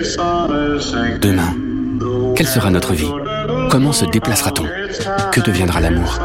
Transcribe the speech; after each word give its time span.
Demain, 0.00 1.54
quelle 2.34 2.46
sera 2.46 2.70
notre 2.70 2.94
vie? 2.94 3.10
Comment 3.70 3.92
se 3.92 4.06
déplacera-t-on? 4.06 4.64
Que 5.30 5.40
deviendra 5.40 5.80
l'amour? 5.80 6.18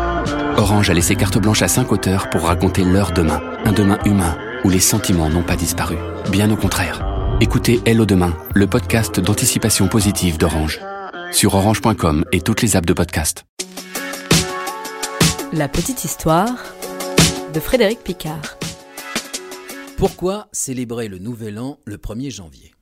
Orange 0.56 0.90
a 0.90 0.94
laissé 0.94 1.18
carte 1.18 1.38
blanche 1.40 1.62
à 1.62 1.68
cinq 1.68 1.92
auteurs 1.92 2.30
pour 2.30 2.44
raconter 2.44 2.86
leur 2.86 3.12
demain, 3.12 3.42
un 3.66 3.74
demain 3.74 3.98
humain 4.06 4.38
où 4.64 4.70
les 4.70 4.80
sentiments 4.80 5.30
n'ont 5.30 5.44
pas 5.44 5.58
disparu. 5.58 5.98
Bien 6.32 6.50
au 6.52 6.56
contraire. 6.56 7.06
Écoutez 7.42 7.82
Hello 7.86 8.06
Demain, 8.06 8.34
le 8.54 8.66
podcast 8.66 9.20
d'anticipation 9.20 9.90
positive 9.90 10.38
d'Orange. 10.38 10.80
Sur 11.34 11.56
orange.com 11.56 12.24
et 12.32 12.40
toutes 12.40 12.62
les 12.62 12.78
apps 12.78 12.88
de 12.88 12.94
podcast. 12.94 13.44
La 15.52 15.68
petite 15.68 16.06
histoire 16.06 16.56
de 17.54 17.60
Frédéric 17.60 18.00
Picard. 18.06 18.58
Pourquoi 19.98 20.48
célébrer 20.54 21.10
le 21.10 21.18
Nouvel 21.18 21.60
An 21.60 21.78
le 21.84 21.98
1er 21.98 22.32
janvier? 22.32 22.75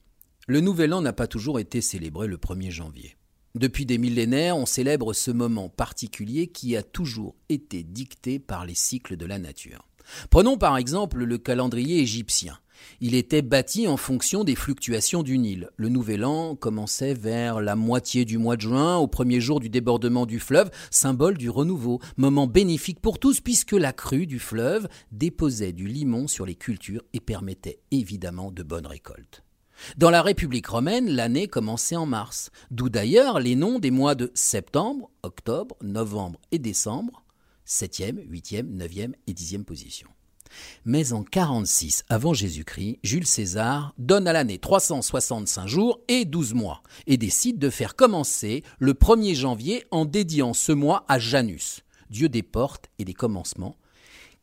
Le 0.45 0.59
Nouvel 0.59 0.93
An 0.93 0.99
n'a 0.99 1.13
pas 1.13 1.27
toujours 1.27 1.57
été 1.57 1.79
célébré 1.79 2.27
le 2.27 2.35
1er 2.35 2.69
janvier. 2.69 3.15
Depuis 3.55 3.85
des 3.85 3.97
millénaires, 3.97 4.57
on 4.57 4.65
célèbre 4.65 5.13
ce 5.13 5.31
moment 5.31 5.69
particulier 5.69 6.47
qui 6.47 6.75
a 6.75 6.83
toujours 6.83 7.33
été 7.47 7.81
dicté 7.81 8.39
par 8.39 8.65
les 8.65 8.75
cycles 8.75 9.15
de 9.15 9.25
la 9.25 9.39
nature. 9.39 9.87
Prenons 10.29 10.57
par 10.57 10.75
exemple 10.75 11.23
le 11.23 11.37
calendrier 11.37 12.01
égyptien. 12.01 12.59
Il 12.99 13.15
était 13.15 13.41
bâti 13.41 13.87
en 13.87 13.95
fonction 13.95 14.43
des 14.43 14.55
fluctuations 14.55 15.23
du 15.23 15.37
Nil. 15.37 15.69
Le 15.77 15.87
nouvel 15.87 16.25
an 16.25 16.57
commençait 16.57 17.13
vers 17.13 17.61
la 17.61 17.77
moitié 17.77 18.25
du 18.25 18.37
mois 18.37 18.57
de 18.57 18.63
juin, 18.63 18.97
au 18.97 19.07
premier 19.07 19.39
jour 19.39 19.61
du 19.61 19.69
débordement 19.69 20.25
du 20.25 20.41
fleuve, 20.41 20.71
symbole 20.91 21.37
du 21.37 21.49
renouveau, 21.49 22.01
moment 22.17 22.47
bénéfique 22.47 22.99
pour 22.99 23.17
tous 23.17 23.39
puisque 23.39 23.71
la 23.71 23.93
crue 23.93 24.27
du 24.27 24.39
fleuve 24.39 24.89
déposait 25.13 25.71
du 25.71 25.87
limon 25.87 26.27
sur 26.27 26.45
les 26.45 26.55
cultures 26.55 27.03
et 27.13 27.21
permettait 27.21 27.79
évidemment 27.91 28.51
de 28.51 28.63
bonnes 28.63 28.87
récoltes. 28.87 29.41
Dans 29.97 30.09
la 30.09 30.21
République 30.21 30.67
romaine, 30.67 31.09
l'année 31.09 31.47
commençait 31.47 31.95
en 31.95 32.05
mars, 32.05 32.51
d'où 32.71 32.89
d'ailleurs 32.89 33.39
les 33.39 33.55
noms 33.55 33.79
des 33.79 33.91
mois 33.91 34.15
de 34.15 34.31
septembre, 34.33 35.09
octobre, 35.23 35.75
novembre 35.81 36.39
et 36.51 36.59
décembre, 36.59 37.23
7e, 37.67 38.27
8e, 38.29 38.77
9e 38.77 39.13
et 39.27 39.33
10e 39.33 39.63
position. 39.63 40.07
Mais 40.85 41.13
en 41.13 41.23
46 41.23 42.03
avant 42.09 42.33
Jésus-Christ, 42.33 42.99
Jules 43.03 43.25
César 43.25 43.93
donne 43.97 44.27
à 44.27 44.33
l'année 44.33 44.59
365 44.59 45.67
jours 45.67 45.99
et 46.07 46.25
12 46.25 46.53
mois 46.53 46.83
et 47.07 47.17
décide 47.17 47.57
de 47.57 47.69
faire 47.69 47.95
commencer 47.95 48.63
le 48.79 48.93
1er 48.93 49.35
janvier 49.35 49.85
en 49.91 50.05
dédiant 50.05 50.53
ce 50.53 50.71
mois 50.71 51.05
à 51.07 51.19
Janus, 51.19 51.81
dieu 52.09 52.29
des 52.29 52.43
portes 52.43 52.89
et 52.99 53.05
des 53.05 53.13
commencements, 53.13 53.77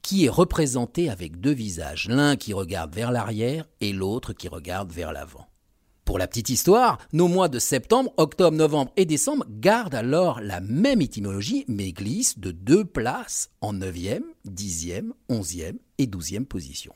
qui 0.02 0.24
est 0.24 0.30
représenté 0.30 1.10
avec 1.10 1.40
deux 1.40 1.52
visages, 1.52 2.08
l'un 2.08 2.36
qui 2.36 2.52
regarde 2.52 2.94
vers 2.94 3.12
l'arrière 3.12 3.66
et 3.80 3.92
l'autre 3.92 4.32
qui 4.32 4.48
regarde 4.48 4.92
vers 4.92 5.12
l'avant. 5.12 5.46
Pour 6.04 6.18
la 6.18 6.26
petite 6.26 6.48
histoire, 6.48 6.98
nos 7.12 7.28
mois 7.28 7.48
de 7.48 7.60
septembre, 7.60 8.12
octobre, 8.16 8.56
novembre 8.56 8.90
et 8.96 9.04
décembre 9.04 9.44
gardent 9.48 9.94
alors 9.94 10.40
la 10.40 10.60
même 10.60 11.00
étymologie 11.00 11.64
mais 11.68 11.92
glissent 11.92 12.38
de 12.38 12.50
deux 12.50 12.84
places 12.84 13.50
en 13.60 13.72
9e, 13.72 14.22
10e, 14.48 15.10
11e 15.28 15.76
et 15.98 16.06
12e 16.06 16.46
position. 16.46 16.92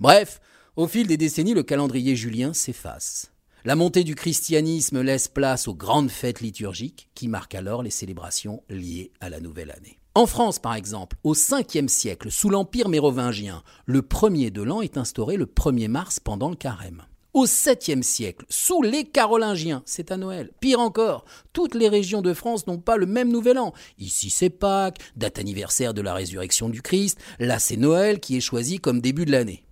Bref, 0.00 0.40
au 0.76 0.88
fil 0.88 1.06
des 1.06 1.18
décennies, 1.18 1.52
le 1.52 1.62
calendrier 1.62 2.16
julien 2.16 2.54
s'efface. 2.54 3.32
La 3.66 3.76
montée 3.76 4.02
du 4.04 4.14
christianisme 4.14 5.02
laisse 5.02 5.28
place 5.28 5.68
aux 5.68 5.74
grandes 5.74 6.10
fêtes 6.10 6.40
liturgiques 6.40 7.10
qui 7.14 7.28
marquent 7.28 7.54
alors 7.54 7.82
les 7.82 7.90
célébrations 7.90 8.62
liées 8.68 9.12
à 9.20 9.28
la 9.28 9.40
nouvelle 9.40 9.70
année. 9.70 9.98
En 10.16 10.26
France, 10.26 10.60
par 10.60 10.76
exemple, 10.76 11.16
au 11.24 11.34
5e 11.34 11.88
siècle, 11.88 12.30
sous 12.30 12.48
l'Empire 12.48 12.88
mérovingien, 12.88 13.64
le 13.84 14.00
premier 14.00 14.52
de 14.52 14.62
l'an 14.62 14.80
est 14.80 14.96
instauré 14.96 15.36
le 15.36 15.46
1er 15.46 15.88
mars 15.88 16.20
pendant 16.20 16.50
le 16.50 16.54
carême. 16.54 17.02
Au 17.32 17.46
7e 17.46 18.02
siècle, 18.02 18.46
sous 18.48 18.80
les 18.80 19.06
Carolingiens, 19.06 19.82
c'est 19.86 20.12
à 20.12 20.16
Noël. 20.16 20.52
Pire 20.60 20.78
encore, 20.78 21.24
toutes 21.52 21.74
les 21.74 21.88
régions 21.88 22.22
de 22.22 22.32
France 22.32 22.68
n'ont 22.68 22.78
pas 22.78 22.96
le 22.96 23.06
même 23.06 23.32
nouvel 23.32 23.58
an. 23.58 23.72
Ici 23.98 24.30
c'est 24.30 24.50
Pâques, 24.50 25.00
date 25.16 25.40
anniversaire 25.40 25.94
de 25.94 26.00
la 26.00 26.14
résurrection 26.14 26.68
du 26.68 26.80
Christ, 26.80 27.18
là 27.40 27.58
c'est 27.58 27.76
Noël 27.76 28.20
qui 28.20 28.36
est 28.36 28.40
choisi 28.40 28.78
comme 28.78 29.00
début 29.00 29.24
de 29.24 29.32
l'année. 29.32 29.64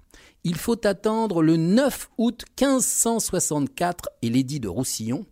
Il 0.42 0.56
faut 0.56 0.84
attendre 0.88 1.40
le 1.40 1.56
9 1.56 2.10
août 2.18 2.44
1564 2.60 4.08
et 4.22 4.28
l'édit 4.28 4.58
de 4.58 4.66
Roussillon 4.66 5.24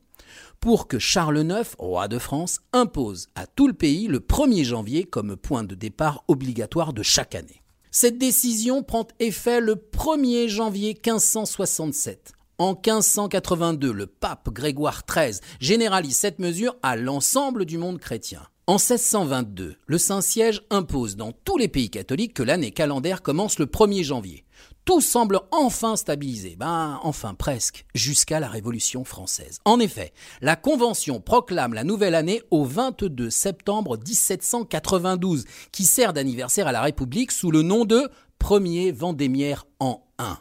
pour 0.61 0.89
que 0.89 0.99
Charles 0.99 1.39
IX, 1.39 1.69
roi 1.79 2.09
de 2.09 2.19
France, 2.19 2.61
impose 2.73 3.29
à 3.35 3.47
tout 3.47 3.67
le 3.67 3.75
pays 3.75 4.07
le 4.07 4.21
1er 4.21 4.65
janvier 4.65 5.05
comme 5.05 5.37
point 5.37 5.65
de 5.65 5.75
départ 5.75 6.25
obligatoire 6.29 6.93
de 6.93 7.03
chaque 7.03 7.35
année. 7.35 7.63
Cette 7.91 8.19
décision 8.19 8.83
prend 8.83 9.09
effet 9.19 9.61
le 9.61 9.75
1er 9.75 10.49
janvier 10.49 10.95
1567. 10.95 12.33
En 12.59 12.75
1582, 12.75 13.91
le 13.91 14.07
pape 14.07 14.51
Grégoire 14.51 15.03
XIII 15.09 15.41
généralise 15.61 16.17
cette 16.17 16.39
mesure 16.39 16.77
à 16.83 16.95
l'ensemble 16.95 17.65
du 17.65 17.79
monde 17.79 17.99
chrétien. 17.99 18.43
En 18.67 18.75
1622, 18.75 19.75
le 19.85 19.99
Saint-Siège 19.99 20.63
impose 20.71 21.17
dans 21.17 21.33
tous 21.33 21.57
les 21.57 21.67
pays 21.67 21.91
catholiques 21.91 22.35
que 22.35 22.45
l'année 22.45 22.71
calendaire 22.71 23.23
commence 23.23 23.59
le 23.59 23.67
1er 23.67 24.05
janvier. 24.05 24.45
Tout 24.91 25.01
semble 25.01 25.39
enfin 25.53 25.95
stabilisé, 25.95 26.57
ben 26.59 26.99
enfin 27.05 27.35
presque, 27.35 27.87
jusqu'à 27.95 28.41
la 28.41 28.49
Révolution 28.49 29.05
française. 29.05 29.61
En 29.65 29.79
effet, 29.79 30.13
la 30.41 30.57
Convention 30.57 31.21
proclame 31.21 31.75
la 31.75 31.85
nouvelle 31.85 32.17
année 32.17 32.43
au 32.51 32.65
22 32.65 33.31
septembre 33.31 33.99
1792, 33.99 35.45
qui 35.71 35.85
sert 35.85 36.13
d'anniversaire 36.13 36.67
à 36.67 36.73
la 36.73 36.83
République 36.83 37.31
sous 37.31 37.53
le 37.53 37.63
nom 37.63 37.85
de 37.85 38.11
Premier 38.41 38.91
Vendémiaire 38.91 39.65
en 39.79 40.03
1. 40.19 40.37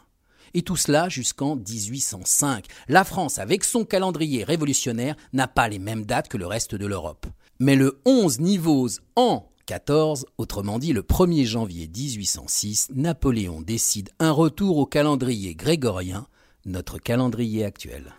Et 0.54 0.62
tout 0.62 0.74
cela 0.74 1.08
jusqu'en 1.08 1.54
1805. 1.54 2.66
La 2.88 3.04
France, 3.04 3.38
avec 3.38 3.62
son 3.62 3.84
calendrier 3.84 4.42
révolutionnaire, 4.42 5.14
n'a 5.32 5.46
pas 5.46 5.68
les 5.68 5.78
mêmes 5.78 6.06
dates 6.06 6.26
que 6.26 6.38
le 6.38 6.48
reste 6.48 6.74
de 6.74 6.86
l'Europe. 6.86 7.26
Mais 7.60 7.76
le 7.76 8.00
11 8.04 8.40
niveaux 8.40 8.88
en 9.14 9.49
14, 9.70 10.26
autrement 10.36 10.80
dit 10.80 10.92
le 10.92 11.02
1er 11.02 11.44
janvier 11.44 11.86
1806, 11.86 12.88
Napoléon 12.92 13.60
décide 13.60 14.10
un 14.18 14.32
retour 14.32 14.78
au 14.78 14.84
calendrier 14.84 15.54
grégorien, 15.54 16.26
notre 16.66 16.98
calendrier 16.98 17.64
actuel. 17.64 18.16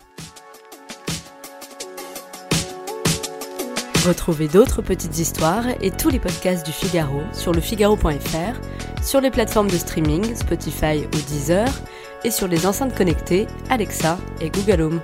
Retrouvez 4.06 4.48
d'autres 4.48 4.80
petites 4.80 5.18
histoires 5.18 5.66
et 5.82 5.90
tous 5.90 6.08
les 6.08 6.20
podcasts 6.20 6.64
du 6.64 6.72
Figaro 6.72 7.20
sur 7.34 7.52
lefigaro.fr, 7.52 9.04
sur 9.04 9.20
les 9.20 9.30
plateformes 9.30 9.70
de 9.70 9.76
streaming 9.76 10.34
Spotify 10.34 11.04
ou 11.04 11.30
Deezer 11.30 11.68
et 12.24 12.30
sur 12.30 12.48
les 12.48 12.64
enceintes 12.64 12.96
connectées 12.96 13.46
Alexa 13.68 14.16
et 14.40 14.48
Google 14.48 14.80
Home. 14.80 15.00